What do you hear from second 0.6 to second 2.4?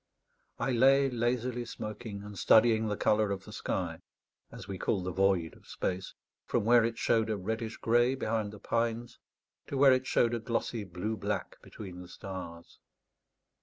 lay lazily smoking and